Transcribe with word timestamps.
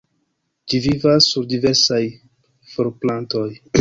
Ĝi 0.73 0.79
vivas 0.85 1.27
sur 1.33 1.47
diversaj 1.51 2.01
florplantoj. 2.71 3.47